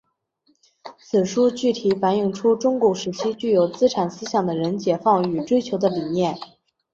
[0.97, 6.39] 此书具体反映出中古时期具有资产思想的人解放与追求的理念。